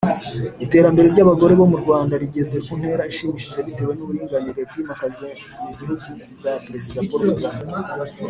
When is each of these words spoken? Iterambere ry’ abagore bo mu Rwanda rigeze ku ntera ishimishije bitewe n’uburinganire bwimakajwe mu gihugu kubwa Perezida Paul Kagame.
Iterambere 0.65 1.05
ry’ 1.13 1.21
abagore 1.25 1.53
bo 1.59 1.65
mu 1.71 1.77
Rwanda 1.83 2.13
rigeze 2.23 2.55
ku 2.65 2.71
ntera 2.79 3.03
ishimishije 3.11 3.59
bitewe 3.67 3.91
n’uburinganire 3.95 4.61
bwimakajwe 4.69 5.27
mu 5.63 5.71
gihugu 5.77 6.05
kubwa 6.23 6.51
Perezida 6.65 6.99
Paul 7.09 7.25
Kagame. 7.33 7.65